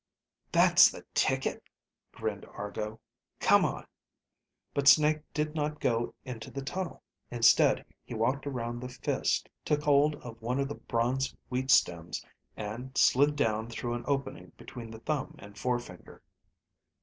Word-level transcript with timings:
"That's 0.51 0.89
the 0.89 1.05
ticket," 1.13 1.61
grinned 2.11 2.43
Argo. 2.53 2.99
"Come 3.39 3.63
on." 3.63 3.85
But 4.73 4.87
Snake 4.87 5.21
did 5.31 5.53
not 5.53 5.79
go 5.79 6.15
into 6.25 6.49
the 6.49 6.63
tunnel. 6.63 7.03
Instead 7.29 7.85
he 8.03 8.15
walked 8.15 8.47
around 8.47 8.79
the 8.79 8.89
fist, 8.89 9.47
took 9.63 9.83
hold 9.83 10.15
of 10.15 10.41
one 10.41 10.59
of 10.59 10.69
the 10.69 10.73
bronze 10.73 11.35
wheat 11.49 11.69
stems, 11.69 12.25
and 12.57 12.97
slid 12.97 13.35
down 13.35 13.69
through 13.69 13.93
an 13.93 14.03
opening 14.07 14.51
between 14.57 14.89
the 14.89 14.97
thumb 15.01 15.35
and 15.37 15.55
forefinger. 15.55 16.23